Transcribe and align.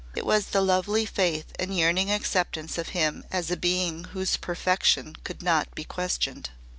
It 0.15 0.25
was 0.25 0.47
the 0.47 0.61
lovely 0.61 1.05
faith 1.05 1.53
and 1.59 1.77
yearning 1.77 2.11
acceptance 2.11 2.79
of 2.79 2.89
him 2.97 3.23
as 3.29 3.51
a 3.51 3.55
being 3.55 4.05
whose 4.05 4.35
perfection 4.35 5.15
could 5.23 5.43
not 5.43 5.75
be 5.75 5.83
questioned. 5.83 6.49